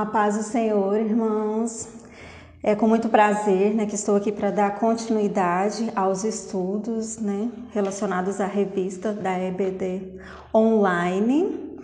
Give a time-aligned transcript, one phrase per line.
[0.00, 1.86] A paz do Senhor, irmãos.
[2.62, 8.40] É com muito prazer né, que estou aqui para dar continuidade aos estudos né, relacionados
[8.40, 10.18] à revista da EBD
[10.54, 11.78] online.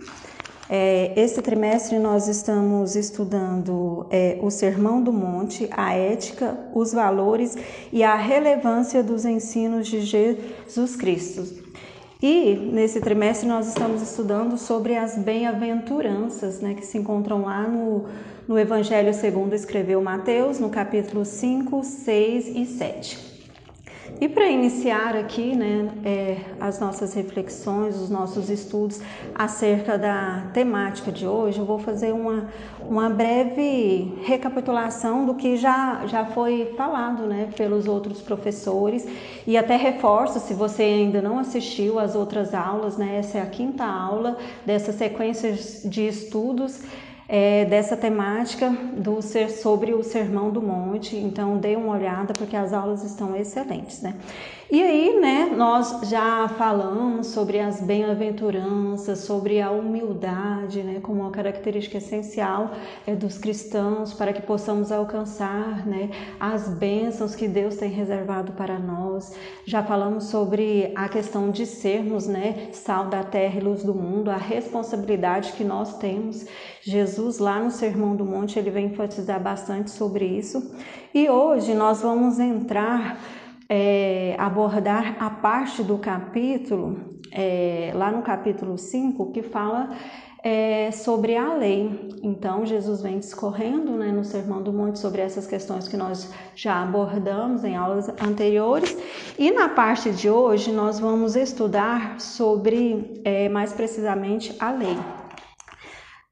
[0.67, 7.55] É, esse trimestre nós estamos estudando é, o Sermão do Monte, a ética, os valores
[7.93, 11.66] e a relevância dos ensinos de Jesus Cristo.
[12.21, 18.05] E nesse trimestre nós estamos estudando sobre as bem-aventuranças, né, que se encontram lá no,
[18.47, 23.36] no Evangelho segundo escreveu Mateus, no capítulo 5, 6 e 7.
[24.19, 28.99] E para iniciar aqui né, é, as nossas reflexões, os nossos estudos
[29.35, 32.49] acerca da temática de hoje, eu vou fazer uma,
[32.81, 39.07] uma breve recapitulação do que já, já foi falado né, pelos outros professores.
[39.45, 43.45] E até reforço, se você ainda não assistiu às outras aulas, né, essa é a
[43.45, 45.53] quinta aula dessa sequência
[45.85, 46.81] de estudos
[47.27, 51.15] é, dessa temática do ser sobre o Sermão do Monte.
[51.15, 54.15] Então, dê uma olhada porque as aulas estão excelentes, né?
[54.69, 61.31] E aí, né, nós já falamos sobre as bem-aventuranças, sobre a humildade, né, como uma
[61.31, 62.71] característica essencial
[63.05, 68.77] é, dos cristãos para que possamos alcançar, né, as bênçãos que Deus tem reservado para
[68.77, 69.33] nós.
[69.65, 74.29] Já falamos sobre a questão de sermos, né, sal da terra e luz do mundo,
[74.29, 76.45] a responsabilidade que nós temos.
[76.81, 80.75] Jesus lá no Sermão do Monte ele vem enfatizar bastante sobre isso.
[81.13, 83.17] E hoje nós vamos entrar
[83.69, 89.89] é, abordar a parte do capítulo, é, lá no capítulo 5, que fala
[90.43, 92.09] é, sobre a lei.
[92.23, 96.81] Então, Jesus vem discorrendo né, no Sermão do Monte sobre essas questões que nós já
[96.81, 98.97] abordamos em aulas anteriores.
[99.37, 104.97] E na parte de hoje, nós vamos estudar sobre, é, mais precisamente, a lei.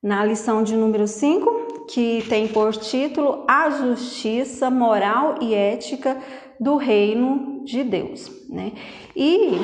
[0.01, 6.17] Na lição de número 5, que tem por título A Justiça Moral e Ética
[6.59, 8.71] do reino de Deus, né?
[9.15, 9.59] E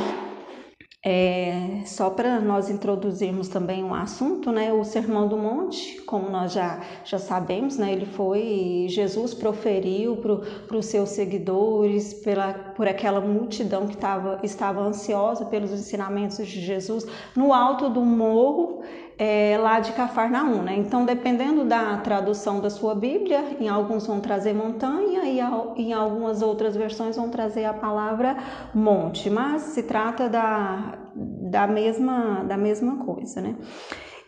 [1.04, 4.72] é, só para nós introduzirmos também um assunto, né?
[4.72, 7.92] O Sermão do Monte, como nós já, já sabemos, né?
[7.92, 14.82] Ele foi, Jesus proferiu para os seus seguidores, pela, por aquela multidão que tava, estava
[14.82, 18.84] ansiosa pelos ensinamentos de Jesus, no alto do morro
[19.24, 20.76] é, lá de Cafarnaum, né?
[20.76, 25.40] Então, dependendo da tradução da sua Bíblia, em alguns vão trazer montanha e
[25.84, 28.36] em algumas outras versões vão trazer a palavra
[28.74, 33.56] monte, mas se trata da, da, mesma, da mesma coisa, né?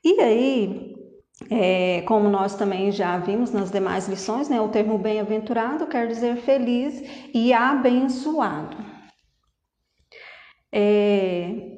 [0.06, 0.96] E aí,
[1.50, 6.36] é, como nós também já vimos nas demais lições, né, o termo bem-aventurado quer dizer
[6.36, 7.02] feliz
[7.34, 8.78] e abençoado.
[10.72, 11.73] É,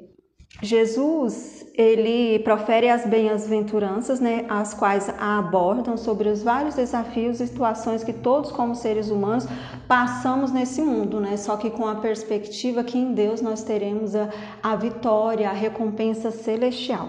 [0.62, 8.02] Jesus ele profere as bem-aventuranças, né, as quais abordam sobre os vários desafios e situações
[8.02, 9.46] que todos como seres humanos
[9.86, 14.30] passamos nesse mundo, né, só que com a perspectiva que em Deus nós teremos a,
[14.62, 17.08] a vitória, a recompensa celestial.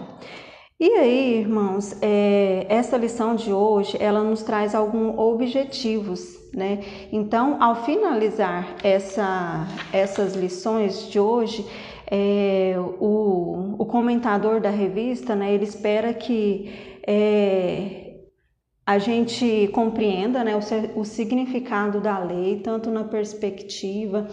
[0.80, 6.84] E aí, irmãos, é, essa lição de hoje, ela nos traz alguns objetivos, né?
[7.12, 11.66] Então, ao finalizar essa, essas lições de hoje,
[12.10, 18.16] é, o, o comentador da revista, né, ele espera que é,
[18.86, 24.28] a gente compreenda né, o, o, significado da lei, tanto na perspectiva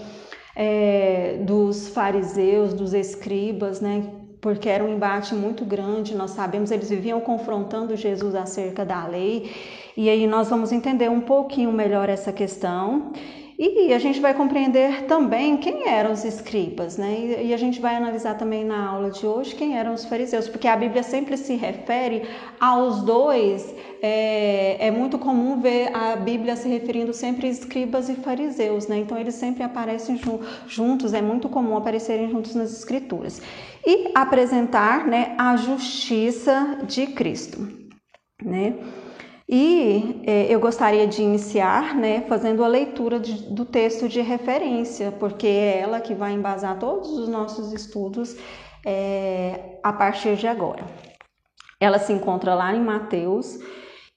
[0.55, 4.09] é, dos fariseus, dos escribas, né,
[4.41, 9.51] porque era um embate muito grande, nós sabemos, eles viviam confrontando Jesus acerca da lei,
[9.97, 13.13] e aí nós vamos entender um pouquinho melhor essa questão.
[13.57, 17.41] E a gente vai compreender também quem eram os escribas, né?
[17.45, 20.67] E a gente vai analisar também na aula de hoje quem eram os fariseus, porque
[20.67, 22.23] a Bíblia sempre se refere
[22.59, 23.73] aos dois.
[24.03, 28.99] É, é muito comum ver a Bíblia se referindo sempre a escribas e fariseus, né?
[28.99, 30.21] Então eles sempre aparecem
[30.67, 33.41] juntos, é muito comum aparecerem juntos nas Escrituras.
[33.87, 37.69] E apresentar, né, a justiça de Cristo,
[38.43, 38.75] né?
[39.49, 45.13] E é, eu gostaria de iniciar né, fazendo a leitura de, do texto de referência,
[45.13, 48.37] porque é ela que vai embasar todos os nossos estudos
[48.85, 50.85] é, a partir de agora.
[51.79, 53.59] Ela se encontra lá em Mateus,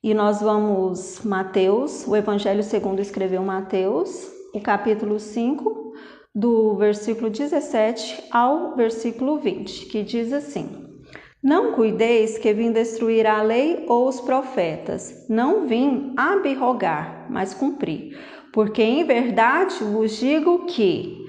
[0.01, 5.93] e nós vamos, Mateus, o Evangelho segundo escreveu Mateus, o capítulo 5,
[6.33, 10.86] do versículo 17 ao versículo 20, que diz assim.
[11.47, 15.25] Não cuideis que vim destruir a lei ou os profetas.
[15.29, 18.19] Não vim abrogar, mas cumprir.
[18.51, 21.25] Porque em verdade vos digo que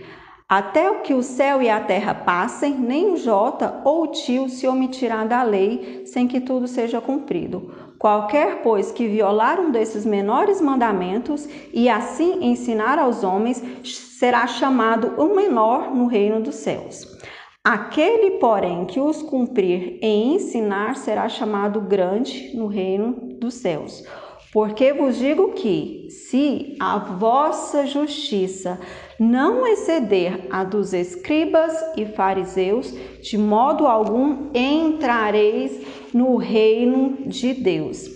[0.48, 4.66] até que o céu e a terra passem, nem o jota ou o tio se
[4.66, 7.72] omitirá da lei, sem que tudo seja cumprido.
[7.96, 15.14] Qualquer, pois, que violar um desses menores mandamentos e assim ensinar aos homens, será chamado
[15.16, 17.17] o menor no reino dos céus.
[17.64, 24.04] Aquele, porém, que os cumprir e ensinar, será chamado grande no reino dos céus.
[24.52, 28.80] Porque vos digo que, se a vossa justiça
[29.20, 35.78] não exceder a dos escribas e fariseus, de modo algum entrareis
[36.14, 38.08] no reino de Deus.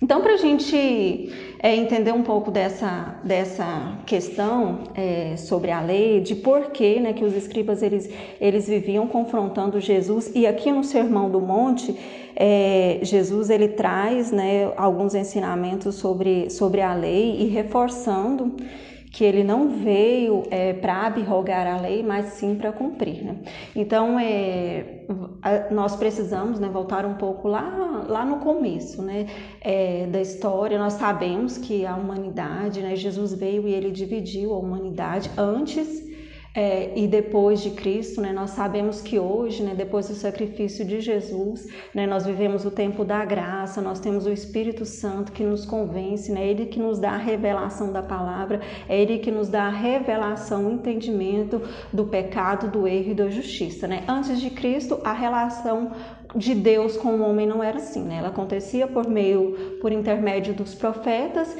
[0.00, 6.20] Então, para a gente é, entender um pouco dessa, dessa questão é, sobre a lei,
[6.20, 8.08] de por que, né, que os escribas eles,
[8.40, 11.96] eles viviam confrontando Jesus, e aqui no Sermão do Monte,
[12.34, 18.54] é, Jesus ele traz né, alguns ensinamentos sobre, sobre a lei e reforçando
[19.16, 23.24] que ele não veio é, para abrogar a lei, mas sim para cumprir.
[23.24, 23.36] Né?
[23.74, 25.06] Então, é,
[25.70, 29.24] nós precisamos né, voltar um pouco lá, lá no começo né,
[29.62, 30.78] é, da história.
[30.78, 36.04] Nós sabemos que a humanidade, né, Jesus veio e ele dividiu a humanidade antes
[36.56, 41.02] é, e depois de Cristo, né, nós sabemos que hoje, né, depois do sacrifício de
[41.02, 45.66] Jesus, né, nós vivemos o tempo da graça, nós temos o Espírito Santo que nos
[45.66, 49.64] convence, né, Ele que nos dá a revelação da palavra, é Ele que nos dá
[49.64, 51.60] a revelação, o entendimento
[51.92, 53.86] do pecado, do erro e da justiça.
[53.86, 54.02] Né?
[54.08, 55.92] Antes de Cristo, a relação
[56.34, 58.16] de Deus com o homem não era assim, né?
[58.16, 61.54] ela acontecia por meio, por intermédio dos profetas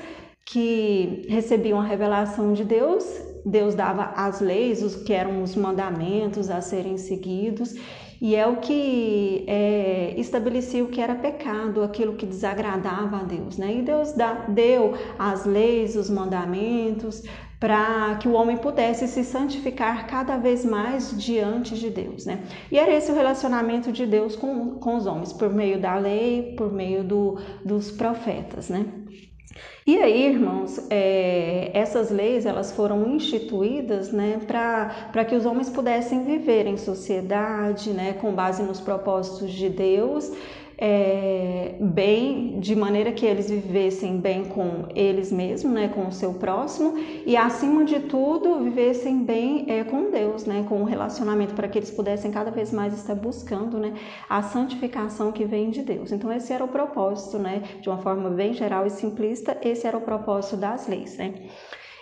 [0.46, 6.50] que recebiam a revelação de Deus Deus dava as leis, os que eram os mandamentos
[6.50, 7.74] a serem seguidos,
[8.20, 13.56] e é o que é, estabelecia o que era pecado, aquilo que desagradava a Deus,
[13.56, 13.76] né?
[13.76, 17.22] E Deus dá, deu as leis, os mandamentos,
[17.60, 22.42] para que o homem pudesse se santificar cada vez mais diante de Deus, né?
[22.72, 26.54] E era esse o relacionamento de Deus com, com os homens, por meio da lei,
[26.56, 28.86] por meio do, dos profetas, né?
[29.86, 36.24] E aí, irmãos, é, essas leis elas foram instituídas né, para que os homens pudessem
[36.24, 40.32] viver em sociedade, né, com base nos propósitos de Deus
[40.78, 46.34] é, bem, de maneira que eles vivessem bem com eles mesmos, né, com o seu
[46.34, 46.94] próximo,
[47.24, 51.78] e acima de tudo vivessem bem é, com Deus, né, com o relacionamento, para que
[51.78, 53.94] eles pudessem cada vez mais estar buscando né,
[54.28, 56.12] a santificação que vem de Deus.
[56.12, 59.96] Então, esse era o propósito, né, de uma forma bem geral e simplista, esse era
[59.96, 61.16] o propósito das leis.
[61.16, 61.34] Né.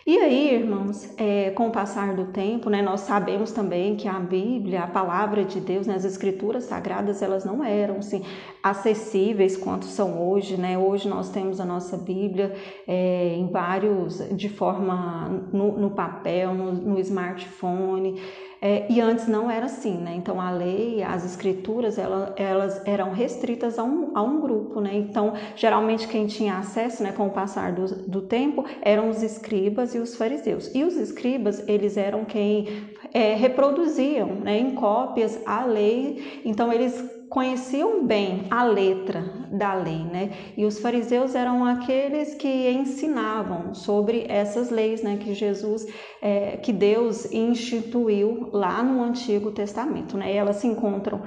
[0.06, 4.20] E aí, irmãos, é, com o passar do tempo, né, nós sabemos também que a
[4.20, 8.22] Bíblia, a palavra de Deus, né, as escrituras sagradas, elas não eram assim,
[8.62, 10.58] acessíveis quanto são hoje.
[10.58, 10.76] Né?
[10.76, 12.54] Hoje nós temos a nossa Bíblia
[12.86, 18.20] é, em vários, de forma no, no papel, no, no smartphone.
[18.66, 20.14] É, e antes não era assim, né?
[20.16, 24.96] Então a lei, as escrituras, ela, elas eram restritas a um, a um grupo, né?
[24.96, 29.94] Então geralmente quem tinha acesso, né, com o passar do, do tempo, eram os escribas
[29.94, 30.74] e os fariseus.
[30.74, 36.40] E os escribas, eles eram quem é, reproduziam, né, em cópias a lei.
[36.42, 40.30] Então eles conheciam bem a letra da lei, né?
[40.56, 45.16] E os fariseus eram aqueles que ensinavam sobre essas leis, né?
[45.20, 45.84] Que Jesus,
[46.22, 50.32] é, que Deus instituiu lá no Antigo Testamento, né?
[50.32, 51.22] E elas se encontram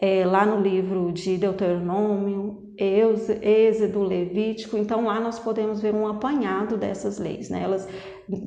[0.00, 4.78] é, lá no livro de Deuteronômio, Êxodo, Levítico.
[4.78, 7.62] Então lá nós podemos ver um apanhado dessas leis, né?
[7.62, 7.86] Elas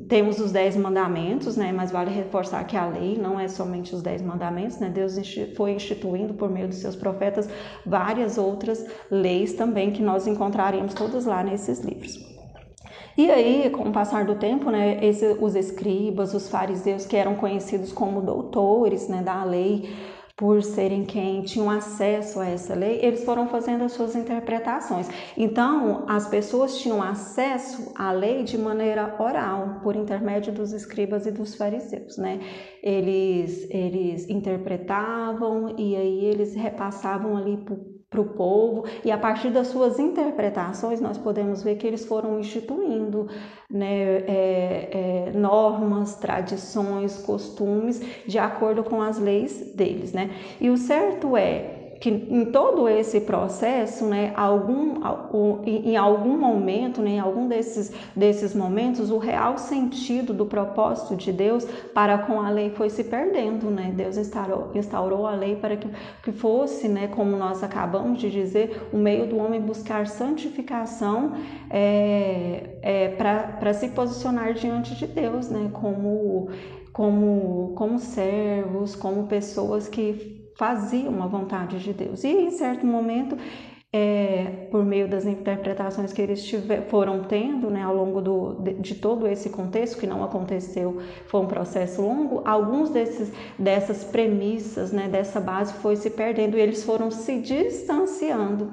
[0.08, 1.72] temos os dez mandamentos, né?
[1.72, 4.90] Mas vale reforçar que a lei não é somente os dez mandamentos, né?
[4.90, 5.16] Deus
[5.56, 7.48] foi instituindo por meio dos seus profetas
[7.86, 12.34] várias outras leis também que nós encontraremos todas lá nesses livros.
[13.16, 17.36] E aí, com o passar do tempo, né, esse, os escribas, os fariseus, que eram
[17.36, 19.88] conhecidos como doutores né, da lei,
[20.36, 25.08] por serem quem tinham acesso a essa lei, eles foram fazendo as suas interpretações.
[25.36, 31.30] Então, as pessoas tinham acesso à lei de maneira oral, por intermédio dos escribas e
[31.30, 32.40] dos fariseus, né?
[32.82, 37.64] Eles, eles interpretavam e aí eles repassavam ali
[38.14, 42.38] para o povo, e a partir das suas interpretações, nós podemos ver que eles foram
[42.38, 43.26] instituindo
[43.68, 50.12] né, é, é, normas, tradições, costumes, de acordo com as leis deles.
[50.12, 50.30] Né?
[50.60, 51.73] E o certo é
[52.04, 55.00] que em todo esse processo, né, algum,
[55.64, 61.32] em algum momento, né, em algum desses, desses momentos, o real sentido do propósito de
[61.32, 63.70] Deus para com a lei foi se perdendo.
[63.70, 63.90] Né?
[63.96, 65.88] Deus instaurou, instaurou a lei para que,
[66.22, 71.32] que fosse, né, como nós acabamos de dizer, o meio do homem buscar santificação
[71.70, 76.50] é, é, para se posicionar diante de Deus, né, como,
[76.92, 82.24] como, como servos, como pessoas que faziam a vontade de Deus.
[82.24, 83.36] E em certo momento
[83.96, 88.74] é, por meio das interpretações que eles tiver, foram tendo né, ao longo do, de,
[88.74, 94.90] de, todo esse contexto, que não aconteceu, foi um processo longo, alguns desses, dessas premissas,
[94.90, 98.72] né, dessa base foi se perdendo e eles foram se distanciando.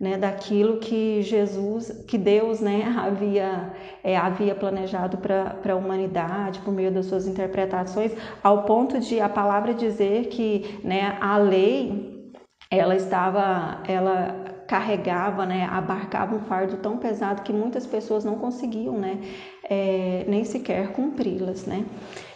[0.00, 3.72] Né, daquilo que Jesus, que Deus né, havia,
[4.02, 9.28] é, havia planejado para a humanidade por meio das suas interpretações, ao ponto de a
[9.28, 12.32] palavra dizer que né, a lei
[12.68, 18.98] ela estava, ela carregava, né, abarcava um fardo tão pesado que muitas pessoas não conseguiam,
[18.98, 19.20] né,
[19.68, 21.84] é, nem sequer cumpri-las, né.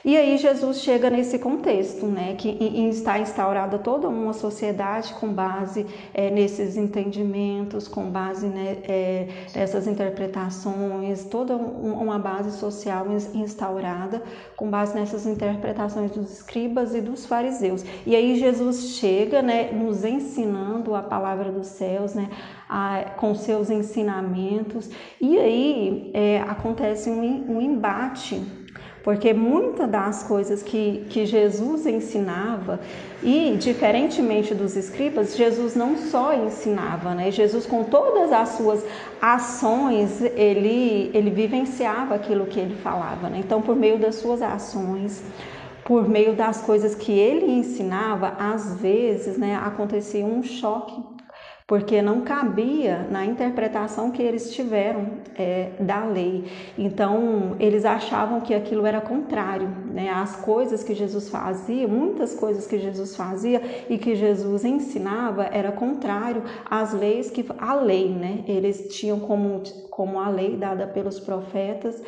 [0.04, 2.48] E aí Jesus chega nesse contexto, né, que
[2.88, 9.86] está instaurada toda uma sociedade com base é, nesses entendimentos, com base né, é, nessas
[9.86, 14.22] interpretações, toda uma base social instaurada
[14.56, 17.84] com base nessas interpretações dos escribas e dos fariseus.
[18.06, 22.30] E aí Jesus chega, né, nos ensinando a palavra dos céus, né,
[22.68, 24.90] a, com seus ensinamentos.
[25.20, 28.42] E aí é, acontece um, um embate
[29.08, 32.78] porque muitas das coisas que, que Jesus ensinava,
[33.22, 37.30] e diferentemente dos escribas, Jesus não só ensinava, né?
[37.30, 38.84] Jesus, com todas as suas
[39.18, 43.40] ações, ele, ele vivenciava aquilo que ele falava, né?
[43.42, 45.22] Então, por meio das suas ações,
[45.86, 51.02] por meio das coisas que ele ensinava, às vezes, né, acontecia um choque
[51.68, 56.46] porque não cabia na interpretação que eles tiveram é, da lei.
[56.78, 60.08] Então, eles achavam que aquilo era contrário, né?
[60.08, 65.70] As coisas que Jesus fazia, muitas coisas que Jesus fazia e que Jesus ensinava era
[65.70, 68.44] contrário às leis que a lei, né?
[68.48, 72.02] Eles tinham como como a lei dada pelos profetas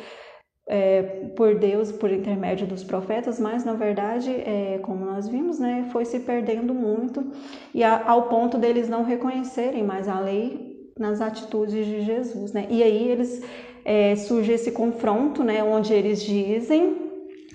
[0.67, 1.01] é,
[1.35, 6.05] por Deus por intermédio dos profetas, mas na verdade, é, como nós vimos, né, foi
[6.05, 7.31] se perdendo muito
[7.73, 12.67] e a, ao ponto deles não reconhecerem mais a lei nas atitudes de Jesus, né?
[12.69, 13.43] E aí eles
[13.83, 17.00] é, surge esse confronto, né, onde eles dizem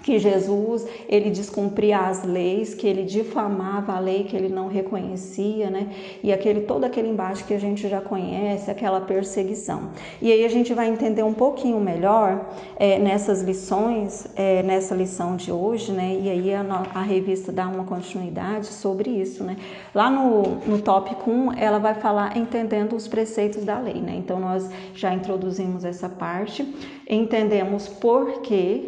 [0.07, 5.69] que Jesus ele descumpria as leis, que ele difamava a lei que ele não reconhecia,
[5.69, 5.89] né?
[6.23, 9.91] E aquele todo aquele embate que a gente já conhece, aquela perseguição.
[10.23, 15.35] E aí a gente vai entender um pouquinho melhor é, nessas lições, é, nessa lição
[15.35, 16.17] de hoje, né?
[16.23, 19.57] E aí a, a, revista dá uma continuidade sobre isso, né?
[19.93, 24.15] Lá no, no tópico 1, ela vai falar entendendo os preceitos da lei, né?
[24.17, 26.65] Então nós já introduzimos essa parte,
[27.11, 28.41] entendemos por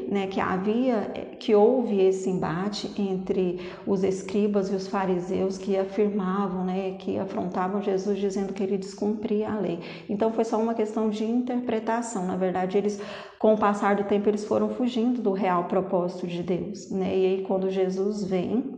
[0.08, 1.07] né, que havia
[1.38, 7.82] que houve esse embate entre os escribas e os fariseus que afirmavam, né, que afrontavam
[7.82, 9.80] Jesus dizendo que ele descumpria a lei.
[10.08, 12.26] Então foi só uma questão de interpretação.
[12.26, 13.00] Na verdade, eles,
[13.38, 17.16] com o passar do tempo, eles foram fugindo do real propósito de Deus, né?
[17.16, 18.77] E aí quando Jesus vem,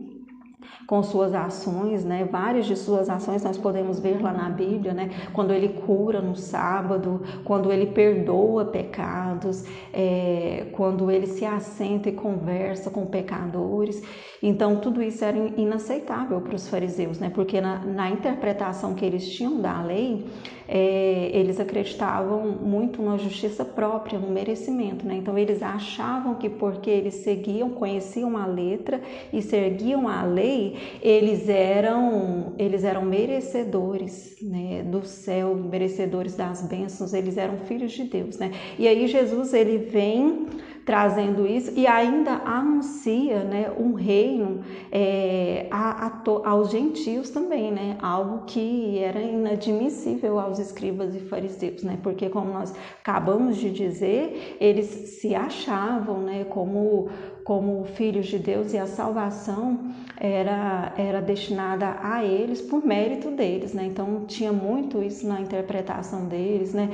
[0.87, 2.27] com suas ações, né?
[2.29, 5.09] Várias de suas ações nós podemos ver lá na Bíblia, né?
[5.33, 12.13] Quando ele cura no sábado, quando ele perdoa pecados, é, quando ele se assenta e
[12.13, 14.01] conversa com pecadores.
[14.41, 17.29] Então tudo isso era inaceitável para os fariseus, né?
[17.29, 20.25] Porque na, na interpretação que eles tinham da lei,
[20.67, 25.15] é, eles acreditavam muito na justiça própria, no merecimento, né?
[25.15, 28.99] Então eles achavam que porque eles seguiam, conheciam a letra
[29.31, 37.13] e seguiam a lei, eles eram eles eram merecedores, né, do céu, merecedores das bênçãos,
[37.13, 38.51] eles eram filhos de Deus, né?
[38.79, 40.47] E aí Jesus ele vem
[40.85, 44.61] trazendo isso e ainda anuncia né, um reino
[44.91, 51.83] é, a, a aos gentios também, né, algo que era inadmissível aos escribas e fariseus,
[51.83, 54.85] né, porque como nós acabamos de dizer, eles
[55.19, 57.09] se achavam né, como,
[57.43, 59.79] como filhos de Deus e a salvação
[60.17, 66.27] era, era destinada a eles por mérito deles, né, então tinha muito isso na interpretação
[66.27, 66.89] deles, né,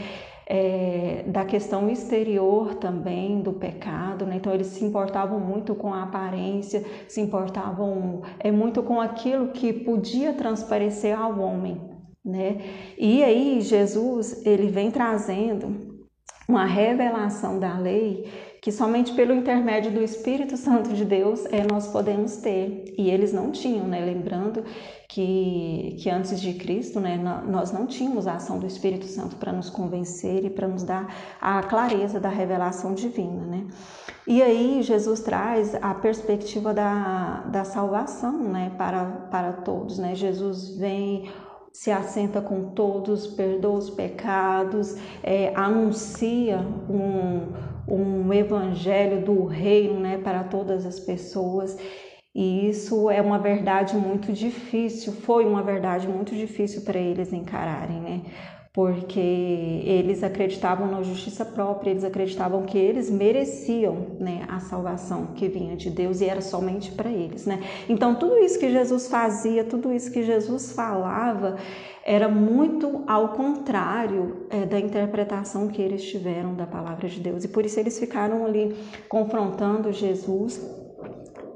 [0.50, 4.38] é, da questão exterior também do pecado, né?
[4.38, 9.74] então eles se importavam muito com a aparência, se importavam é, muito com aquilo que
[9.74, 11.82] podia transparecer ao homem,
[12.24, 12.62] né?
[12.98, 15.98] E aí Jesus ele vem trazendo
[16.48, 18.26] uma revelação da lei
[18.62, 22.94] que somente pelo intermédio do Espírito Santo de Deus é, nós podemos ter.
[22.98, 24.04] E eles não tinham, né?
[24.04, 24.64] Lembrando
[25.08, 29.52] que, que antes de Cristo, né, nós não tínhamos a ação do Espírito Santo para
[29.54, 33.68] nos convencer e para nos dar a clareza da revelação divina, né?
[34.26, 40.14] E aí Jesus traz a perspectiva da, da salvação, né, para, para todos, né?
[40.16, 41.32] Jesus vem
[41.72, 46.58] se assenta com todos, perdoa os pecados, é, anuncia
[46.90, 47.54] um,
[47.88, 51.78] um evangelho do reino né, para todas as pessoas.
[52.36, 58.00] E isso é uma verdade muito difícil, foi uma verdade muito difícil para eles encararem,
[58.00, 58.22] né?
[58.78, 65.48] Porque eles acreditavam na justiça própria, eles acreditavam que eles mereciam, né, a salvação que
[65.48, 67.60] vinha de Deus e era somente para eles, né?
[67.90, 71.56] Então tudo isso que Jesus fazia, tudo isso que Jesus falava,
[72.06, 77.48] era muito ao contrário é, da interpretação que eles tiveram da palavra de Deus e
[77.48, 78.76] por isso eles ficaram ali
[79.10, 80.62] confrontando Jesus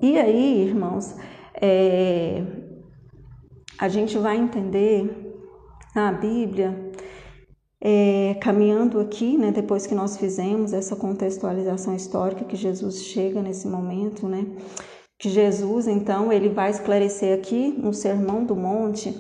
[0.02, 1.16] e aí, irmãos,
[1.54, 2.42] é,
[3.78, 5.32] a gente vai entender
[5.94, 6.91] na Bíblia,
[7.82, 13.68] é, caminhando aqui, né, depois que nós fizemos essa contextualização histórica que Jesus chega nesse
[13.68, 14.46] momento, né,
[15.18, 19.16] que Jesus, então, ele vai esclarecer aqui no Sermão do Monte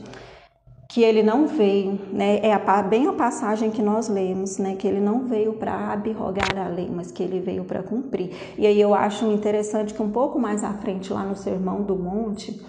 [0.91, 2.39] que ele não veio, né?
[2.43, 4.75] É a, bem a passagem que nós lemos, né?
[4.75, 8.31] Que ele não veio para abrogar a lei, mas que ele veio para cumprir.
[8.57, 11.95] E aí eu acho interessante que um pouco mais à frente, lá no Sermão do
[11.95, 12.61] Monte,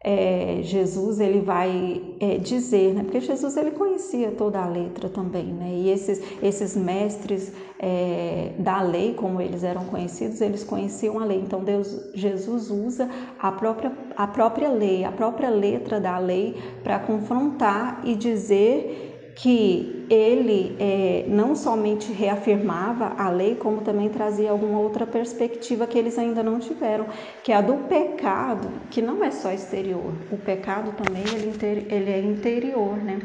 [0.00, 3.02] é, Jesus ele vai é, dizer, né?
[3.02, 5.70] Porque Jesus ele conhecia toda a letra também, né?
[5.74, 11.40] E esses esses mestres é, da lei, como eles eram conhecidos, eles conheciam a lei.
[11.40, 17.00] Então Deus, Jesus usa a própria a própria lei, a própria letra da lei para
[17.00, 19.07] confrontar e dizer
[19.38, 25.96] que ele é, não somente reafirmava a lei, como também trazia alguma outra perspectiva que
[25.96, 27.06] eles ainda não tiveram,
[27.44, 31.52] que é a do pecado, que não é só exterior, o pecado também ele,
[31.88, 33.20] ele é interior, né?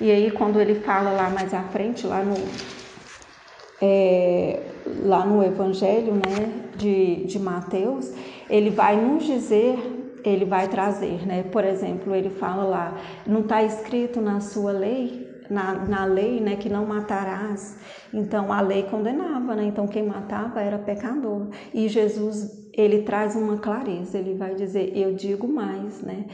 [0.00, 2.36] E aí quando ele fala lá mais à frente, lá no
[3.80, 4.62] é,
[5.02, 8.10] lá no Evangelho, né, de, de Mateus,
[8.48, 9.76] ele vai nos dizer
[10.24, 11.44] ele vai trazer, né?
[11.44, 16.56] Por exemplo, ele fala lá, não está escrito na sua lei na, na lei, né,
[16.56, 17.78] que não matarás.
[18.12, 19.64] Então a lei condenava, né?
[19.64, 21.48] Então quem matava era pecador.
[21.72, 26.26] E Jesus, ele traz uma clareza, ele vai dizer: "Eu digo mais", né?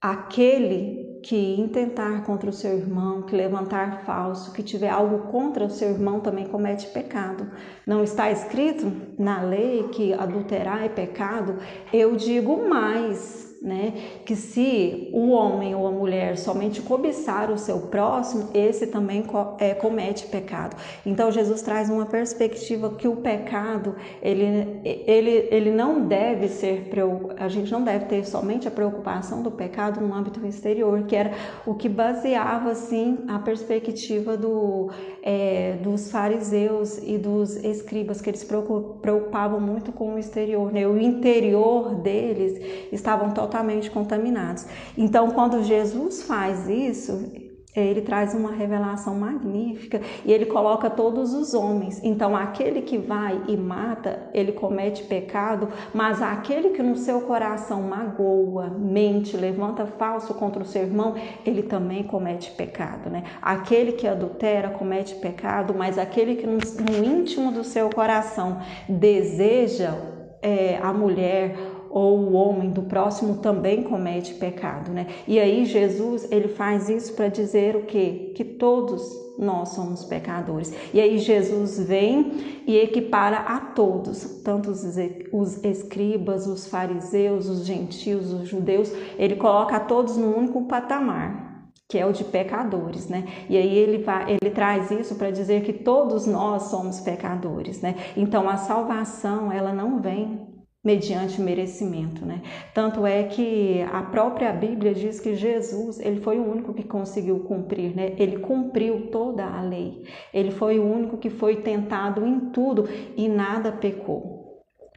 [0.00, 5.70] Aquele que intentar contra o seu irmão, que levantar falso, que tiver algo contra o
[5.70, 7.50] seu irmão também comete pecado.
[7.86, 11.58] Não está escrito na lei que adulterar é pecado?
[11.92, 13.92] Eu digo mais, né?
[14.24, 19.22] Que se o homem ou a mulher somente cobiçar o seu próximo, esse também
[19.58, 20.76] é, comete pecado.
[21.04, 26.88] Então Jesus traz uma perspectiva que o pecado ele, ele, ele não deve ser
[27.36, 31.32] a gente não deve ter somente a preocupação do pecado no âmbito exterior, que era
[31.66, 34.90] o que baseava assim a perspectiva do,
[35.22, 40.86] é, dos fariseus e dos escribas que eles preocupavam muito com o exterior, né?
[40.86, 44.64] O interior deles estavam totalmente totalmente contaminados.
[44.96, 51.54] Então, quando Jesus faz isso, ele traz uma revelação magnífica e ele coloca todos os
[51.54, 52.00] homens.
[52.02, 57.82] Então, aquele que vai e mata, ele comete pecado, mas aquele que no seu coração
[57.82, 63.22] magoa, mente, levanta falso contra o seu irmão, ele também comete pecado, né?
[63.40, 69.94] Aquele que adultera comete pecado, mas aquele que no, no íntimo do seu coração deseja
[70.42, 71.54] é, a mulher
[71.90, 75.08] ou o homem do próximo também comete pecado, né?
[75.26, 78.32] E aí Jesus, ele faz isso para dizer o quê?
[78.36, 79.02] Que todos
[79.36, 80.72] nós somos pecadores.
[80.94, 88.32] E aí Jesus vem e equipara a todos, tanto os, escribas, os fariseus, os gentios,
[88.32, 93.24] os judeus, ele coloca a todos no único patamar, que é o de pecadores, né?
[93.48, 97.96] E aí ele, vai, ele traz isso para dizer que todos nós somos pecadores, né?
[98.16, 100.49] Então a salvação ela não vem
[100.82, 102.40] mediante merecimento, né?
[102.72, 107.40] Tanto é que a própria Bíblia diz que Jesus, ele foi o único que conseguiu
[107.40, 108.14] cumprir, né?
[108.18, 110.02] Ele cumpriu toda a lei.
[110.32, 114.40] Ele foi o único que foi tentado em tudo e nada pecou.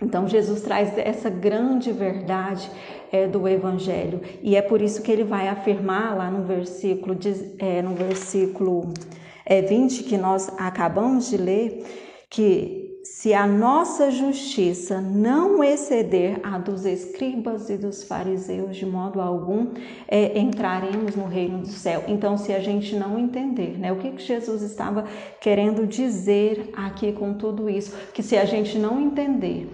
[0.02, 2.70] Então Jesus traz essa grande verdade
[3.12, 7.16] é, do Evangelho e é por isso que ele vai afirmar lá no versículo,
[7.60, 8.92] é, no versículo
[9.46, 11.86] é, 20 que nós acabamos de ler
[12.30, 19.20] que se a nossa justiça não exceder a dos escribas e dos fariseus de modo
[19.20, 19.74] algum,
[20.08, 22.06] é, entraremos no reino do céu.
[22.08, 25.06] Então, se a gente não entender, né, o que, que Jesus estava
[25.42, 29.70] querendo dizer aqui com tudo isso, que se a gente não entender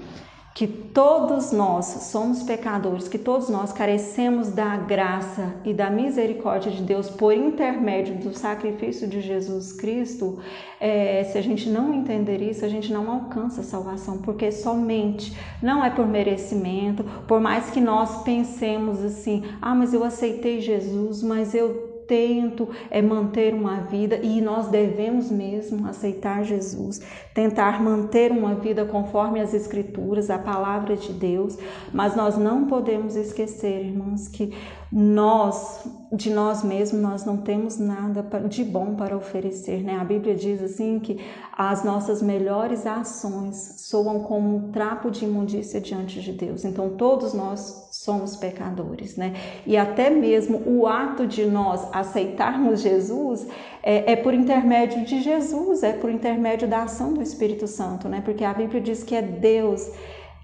[0.59, 6.81] que todos nós somos pecadores, que todos nós carecemos da graça e da misericórdia de
[6.83, 10.37] Deus por intermédio do sacrifício de Jesus Cristo,
[10.77, 15.33] é, se a gente não entender isso, a gente não alcança a salvação, porque somente
[15.63, 21.23] não é por merecimento, por mais que nós pensemos assim, ah, mas eu aceitei Jesus,
[21.23, 26.99] mas eu tento é manter uma vida e nós devemos mesmo aceitar Jesus,
[27.35, 31.55] tentar manter uma vida conforme as escrituras, a palavra de Deus,
[31.93, 34.51] mas nós não podemos esquecer, irmãos, que
[34.91, 39.99] nós, de nós mesmos, nós não temos nada de bom para oferecer, né?
[39.99, 41.19] A Bíblia diz assim que
[41.55, 46.65] as nossas melhores ações soam como um trapo de imundícia diante de Deus.
[46.65, 49.33] Então todos nós somos pecadores, né?
[49.65, 53.45] E até mesmo o ato de nós aceitarmos Jesus
[53.83, 58.21] é, é, por intermédio de Jesus, é por intermédio da ação do Espírito Santo, né?
[58.23, 59.85] Porque a Bíblia diz que é Deus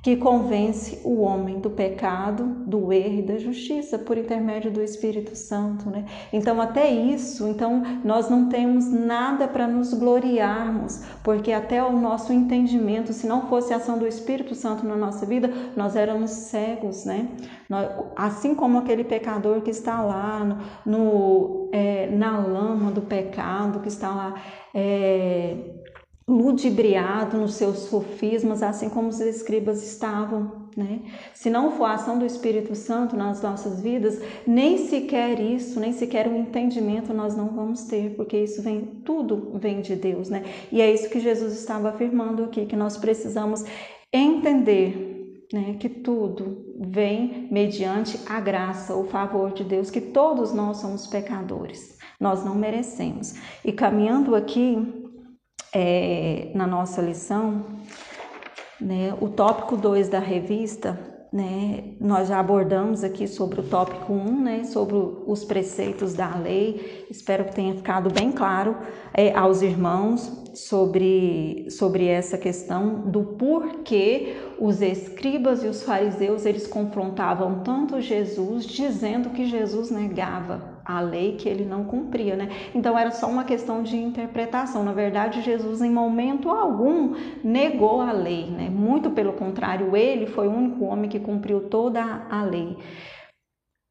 [0.06, 5.36] que convence o homem do pecado, do erro e da justiça por intermédio do Espírito
[5.36, 6.06] Santo, né?
[6.32, 12.32] Então até isso, então nós não temos nada para nos gloriarmos, porque até o nosso
[12.32, 17.04] entendimento, se não fosse a ação do Espírito Santo na nossa vida, nós éramos cegos,
[17.04, 17.28] né?
[18.16, 23.88] Assim como aquele pecador que está lá no, no é, na lama do pecado, que
[23.88, 24.36] está lá
[24.72, 25.58] é,
[26.28, 31.02] ludibriado nos seus sofismas, assim como os escribas estavam, né?
[31.36, 35.94] Se não for a ação do Espírito Santo nas nossas vidas, nem sequer isso, nem
[35.94, 40.44] sequer um entendimento nós não vamos ter, porque isso vem, tudo vem de Deus, né?
[40.72, 43.64] E é isso que Jesus estava afirmando aqui, que nós precisamos
[44.12, 50.78] entender, né, que tudo vem mediante a graça, o favor de Deus, que todos nós
[50.78, 53.36] somos pecadores, nós não merecemos.
[53.64, 55.05] E caminhando aqui
[55.74, 57.66] é, na nossa lição,
[58.80, 61.00] né, o tópico 2 da revista,
[61.32, 66.36] né, nós já abordamos aqui sobre o tópico 1, um, né, sobre os preceitos da
[66.36, 67.06] lei.
[67.10, 68.78] Espero que tenha ficado bem claro
[69.14, 76.68] é, aos irmãos sobre, sobre essa questão do porquê os escribas e os fariseus eles
[76.68, 82.50] confrontavam tanto Jesus, dizendo que Jesus negava a lei que ele não cumpria, né?
[82.74, 84.84] Então era só uma questão de interpretação.
[84.84, 88.70] Na verdade, Jesus em momento algum negou a lei, né?
[88.70, 92.78] Muito pelo contrário, ele foi o único homem que cumpriu toda a lei.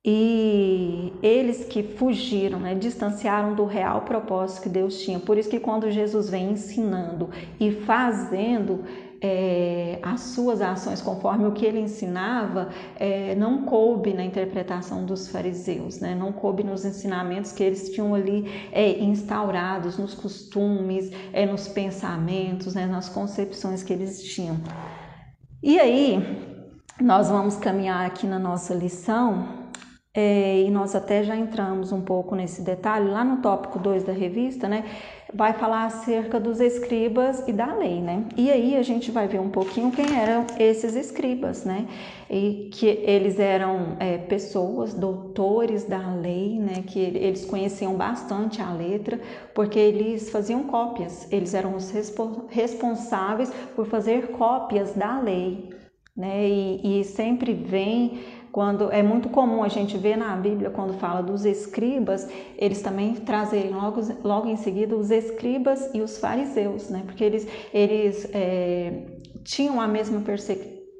[0.06, 5.18] E eles que fugiram, né, distanciaram do real propósito que Deus tinha.
[5.18, 8.84] Por isso que quando Jesus vem ensinando e fazendo,
[9.26, 15.28] é, as suas ações conforme o que ele ensinava é, não coube na interpretação dos
[15.28, 16.14] fariseus, né?
[16.14, 22.74] não coube nos ensinamentos que eles tinham ali é, instaurados, nos costumes, é, nos pensamentos,
[22.74, 22.84] né?
[22.84, 24.58] nas concepções que eles tinham.
[25.62, 26.22] E aí,
[27.00, 29.64] nós vamos caminhar aqui na nossa lição
[30.12, 34.12] é, e nós até já entramos um pouco nesse detalhe lá no tópico 2 da
[34.12, 34.84] revista, né?
[35.34, 38.24] Vai falar acerca dos escribas e da lei, né?
[38.36, 41.86] E aí a gente vai ver um pouquinho quem eram esses escribas, né?
[42.30, 46.84] E que eles eram é, pessoas, doutores da lei, né?
[46.86, 49.20] Que eles conheciam bastante a letra,
[49.52, 51.92] porque eles faziam cópias, eles eram os
[52.48, 55.70] responsáveis por fazer cópias da lei,
[56.16, 56.48] né?
[56.48, 58.20] E, e sempre vem
[58.54, 63.12] quando é muito comum a gente ver na Bíblia quando fala dos escribas, eles também
[63.16, 67.02] trazerem logo, logo em seguida os escribas e os fariseus, né?
[67.04, 69.06] Porque eles, eles é,
[69.42, 70.22] tinham a mesma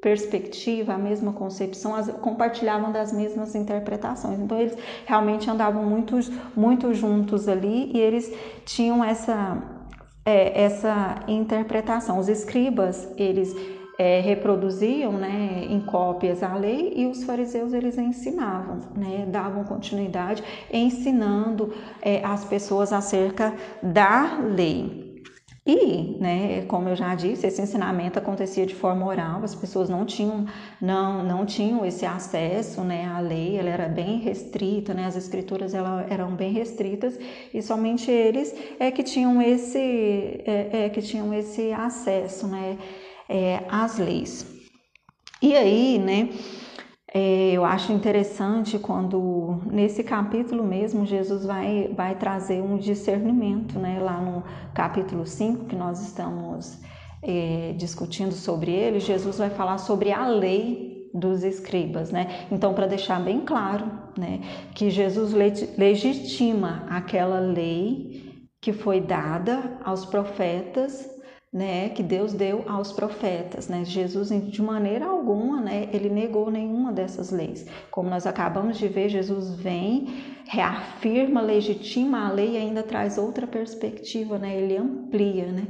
[0.01, 4.37] perspectiva, a mesma concepção, as, compartilhavam das mesmas interpretações.
[4.37, 6.19] Então eles realmente andavam muito,
[6.57, 8.33] muito juntos ali e eles
[8.65, 9.63] tinham essa
[10.25, 12.19] é, essa interpretação.
[12.19, 13.55] Os escribas, eles
[13.97, 20.43] é, reproduziam né, em cópias a lei e os fariseus eles ensinavam, né, davam continuidade
[20.71, 25.05] ensinando é, as pessoas acerca da lei.
[25.67, 30.05] E, né, como eu já disse, esse ensinamento acontecia de forma oral, as pessoas não
[30.05, 30.45] tinham,
[30.79, 35.73] não, não tinham esse acesso né, à lei, ela era bem restrita, né, as escrituras
[35.73, 37.17] ela, eram bem restritas
[37.51, 39.79] e somente eles é que tinham esse,
[40.45, 42.77] é, é que tinham esse acesso, né,
[43.29, 44.45] é, as leis.
[45.41, 46.29] E aí, né,
[47.13, 53.99] é, eu acho interessante quando nesse capítulo mesmo Jesus vai, vai trazer um discernimento, né,
[53.99, 56.79] lá no capítulo 5 que nós estamos
[57.21, 62.45] é, discutindo sobre ele, Jesus vai falar sobre a lei dos escribas, né?
[62.51, 64.41] Então, para deixar bem claro, né,
[64.75, 65.33] que Jesus
[65.77, 71.14] legitima aquela lei que foi dada aos profetas
[71.55, 73.85] né, que Deus deu aos profetas, né?
[73.85, 77.65] Jesus de maneira alguma, né, ele negou nenhuma dessas leis.
[77.89, 80.09] Como nós acabamos de ver, Jesus vem,
[80.49, 84.53] reafirma, legitima a lei e ainda traz outra perspectiva, né?
[84.53, 85.67] Ele amplia, né?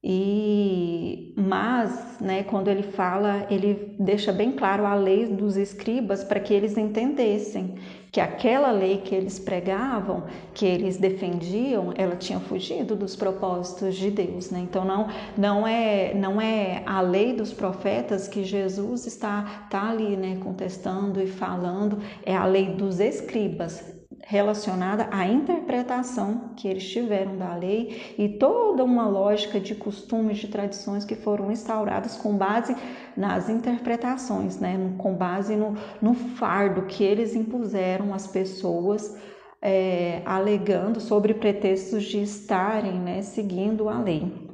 [0.00, 6.38] E mas, né, quando ele fala, ele deixa bem claro a lei dos escribas para
[6.38, 7.74] que eles entendessem
[8.14, 10.22] que aquela lei que eles pregavam,
[10.54, 14.60] que eles defendiam, ela tinha fugido dos propósitos de Deus, né?
[14.60, 20.16] Então não não é não é a lei dos profetas que Jesus está tá ali,
[20.16, 23.93] né, contestando e falando, é a lei dos escribas
[24.26, 30.48] relacionada à interpretação que eles tiveram da lei e toda uma lógica de costumes, de
[30.48, 32.74] tradições que foram instauradas com base
[33.16, 34.94] nas interpretações, né?
[34.98, 39.16] com base no, no fardo que eles impuseram às pessoas,
[39.60, 44.44] é, alegando sobre pretextos de estarem né, seguindo a lei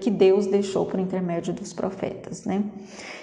[0.00, 2.64] que, Deus deixou por intermédio dos profetas, né?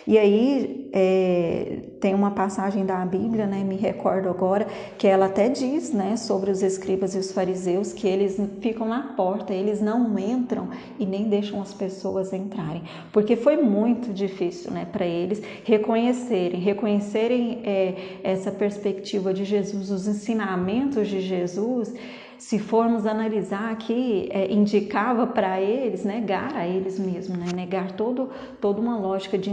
[0.07, 3.63] E aí é, tem uma passagem da Bíblia, né?
[3.63, 8.07] Me recordo agora que ela até diz, né, sobre os escribas e os fariseus que
[8.07, 13.57] eles ficam na porta, eles não entram e nem deixam as pessoas entrarem, porque foi
[13.57, 21.21] muito difícil, né, para eles reconhecerem, reconhecerem é, essa perspectiva de Jesus, os ensinamentos de
[21.21, 21.93] Jesus
[22.41, 27.45] se formos analisar aqui, é, indicava para eles negar a eles mesmos, né?
[27.55, 29.51] negar todo, toda uma lógica de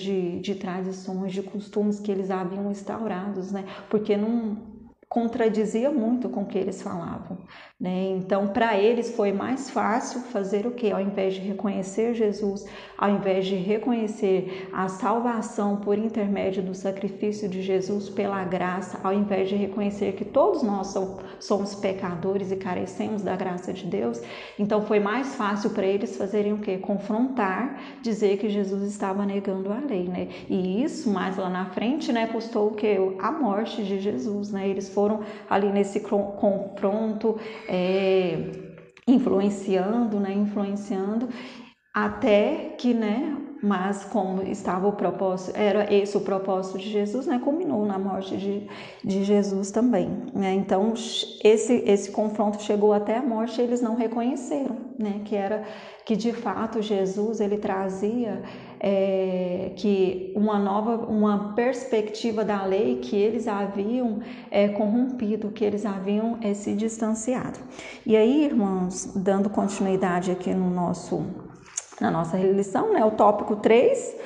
[0.00, 3.64] de, de tradições, de costumes que eles haviam instaurados, né?
[3.88, 4.72] porque não
[5.08, 7.38] contradizia muito com o que eles falavam.
[7.82, 8.10] Né?
[8.16, 10.92] Então, para eles foi mais fácil fazer o que?
[10.92, 12.64] Ao invés de reconhecer Jesus,
[12.96, 19.12] ao invés de reconhecer a salvação por intermédio do sacrifício de Jesus pela graça, ao
[19.12, 20.94] invés de reconhecer que todos nós
[21.40, 24.22] somos pecadores e carecemos da graça de Deus,
[24.56, 26.78] então foi mais fácil para eles fazerem o que?
[26.78, 30.28] Confrontar, dizer que Jesus estava negando a lei, né?
[30.48, 32.96] E isso mais lá na frente, né, custou o que?
[33.18, 34.68] A morte de Jesus, né?
[34.68, 37.40] Eles foram ali nesse confronto
[37.72, 38.52] é,
[39.08, 41.30] influenciando, né, influenciando
[41.94, 47.40] até que, né, mas como estava o propósito, era esse o propósito de Jesus, né,
[47.42, 48.66] culminou na morte de,
[49.04, 50.92] de Jesus também, né, então
[51.42, 55.64] esse, esse confronto chegou até a morte e eles não reconheceram, né, que era,
[56.04, 58.42] que de fato Jesus, ele trazia
[58.84, 64.18] é, que uma nova, uma perspectiva da lei que eles haviam
[64.50, 67.60] é, corrompido, que eles haviam é, se distanciado.
[68.04, 71.24] E aí, irmãos, dando continuidade aqui no nosso,
[72.00, 74.16] na nossa lição, né, o tópico 3,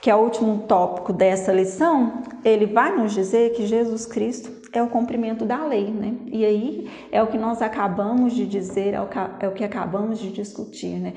[0.00, 4.82] que é o último tópico dessa lição, ele vai nos dizer que Jesus Cristo é
[4.82, 6.14] o cumprimento da lei, né?
[6.26, 10.18] E aí é o que nós acabamos de dizer, é o que, é que acabamos
[10.18, 11.14] de discutir, né?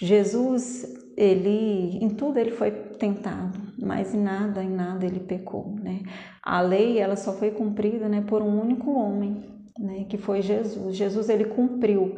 [0.00, 6.02] Jesus ele em tudo ele foi tentado, mas em nada, em nada ele pecou, né?
[6.42, 9.44] A lei ela só foi cumprida, né, por um único homem,
[9.76, 10.96] né, que foi Jesus.
[10.96, 12.16] Jesus ele cumpriu.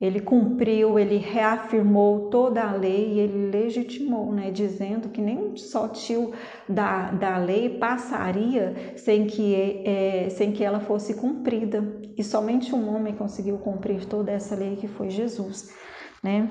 [0.00, 5.88] Ele cumpriu, ele reafirmou toda a lei e ele legitimou, né, dizendo que nem só
[5.88, 6.32] tio
[6.68, 12.00] da, da lei passaria sem que, é, sem que ela fosse cumprida.
[12.16, 15.74] E somente um homem conseguiu cumprir toda essa lei que foi Jesus,
[16.22, 16.48] né?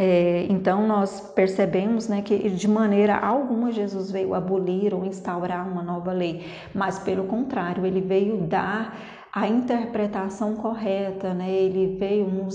[0.00, 5.82] É, então nós percebemos né, que de maneira alguma Jesus veio abolir ou instaurar uma
[5.82, 8.96] nova lei, mas pelo contrário, ele veio dar
[9.32, 11.50] a interpretação correta, né?
[11.50, 12.48] ele veio,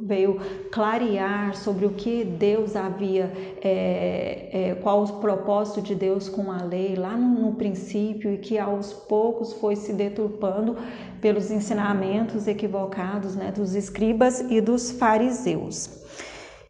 [0.00, 3.32] veio clarear sobre o que Deus havia,
[3.62, 8.38] é, é, qual o propósito de Deus com a lei lá no, no princípio e
[8.38, 10.76] que aos poucos foi se deturpando
[11.20, 15.97] pelos ensinamentos equivocados né, dos escribas e dos fariseus.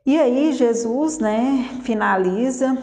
[0.08, 2.78] E aí Jesus, né, finaliza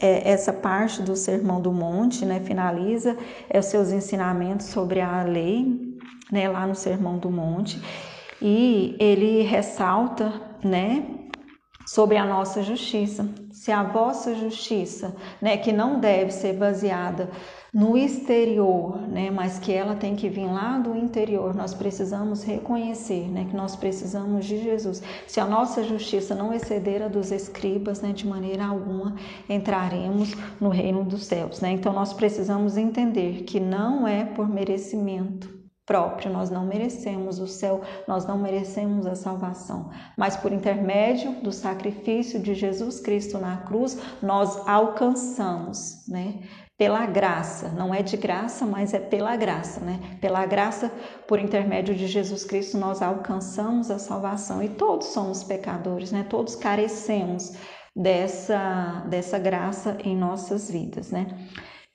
[0.00, 3.16] é, essa parte do Sermão do Monte, né, finaliza
[3.50, 5.98] é, os seus ensinamentos sobre a lei,
[6.30, 7.82] né, lá no Sermão do Monte,
[8.40, 11.04] e ele ressalta, né,
[11.88, 13.26] sobre a nossa justiça.
[13.50, 17.30] Se a vossa justiça, né, que não deve ser baseada
[17.72, 21.54] no exterior, né, mas que ela tem que vir lá do interior.
[21.54, 25.02] Nós precisamos reconhecer, né, que nós precisamos de Jesus.
[25.26, 29.16] Se a nossa justiça não exceder a dos escribas, né, de maneira alguma
[29.48, 31.70] entraremos no reino dos céus, né?
[31.70, 35.57] Então nós precisamos entender que não é por merecimento
[35.88, 41.50] próprio, nós não merecemos o céu, nós não merecemos a salvação, mas por intermédio do
[41.50, 46.34] sacrifício de Jesus Cristo na cruz, nós alcançamos, né?
[46.76, 49.98] pela graça, não é de graça, mas é pela graça, né?
[50.20, 50.92] Pela graça,
[51.26, 56.24] por intermédio de Jesus Cristo, nós alcançamos a salvação e todos somos pecadores, né?
[56.30, 57.54] Todos carecemos
[57.96, 61.26] dessa, dessa graça em nossas vidas, né?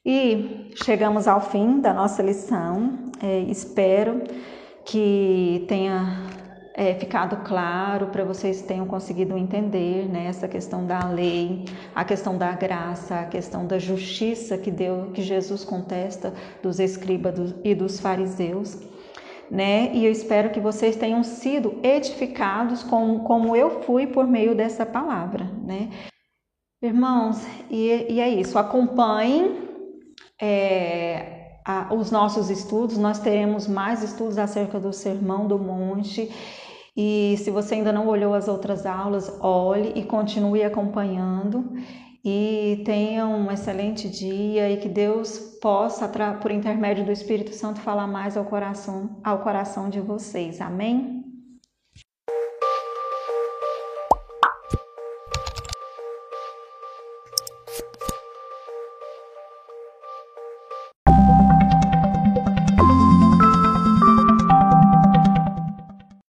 [0.06, 3.00] E chegamos ao fim da nossa lição.
[3.22, 4.22] É, espero
[4.84, 6.26] que tenha
[6.76, 11.64] é, ficado claro, para vocês tenham conseguido entender né, essa questão da lei,
[11.96, 17.56] a questão da graça, a questão da justiça que, Deus, que Jesus contesta dos escribas
[17.64, 18.78] e dos fariseus.
[19.50, 19.90] Né?
[19.94, 24.86] E eu espero que vocês tenham sido edificados como, como eu fui por meio dessa
[24.86, 25.90] palavra, né?
[26.82, 28.58] Irmãos, e, e é isso.
[28.58, 29.63] Acompanhem
[30.42, 32.98] é, a, os nossos estudos.
[32.98, 36.30] Nós teremos mais estudos acerca do Sermão do Monte
[36.96, 41.74] e se você ainda não olhou as outras aulas, olhe e continue acompanhando.
[42.26, 46.10] E tenha um excelente dia e que Deus possa,
[46.42, 50.62] por intermédio do Espírito Santo, falar mais ao coração, ao coração de vocês.
[50.62, 51.23] Amém?